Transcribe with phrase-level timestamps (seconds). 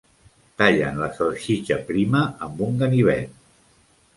[0.61, 3.37] Tallen la salsitxa prima amb un ganivet.